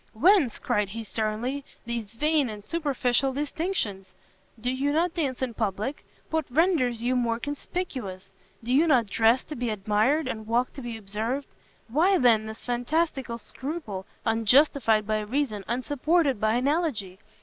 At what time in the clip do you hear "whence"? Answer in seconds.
0.15-0.57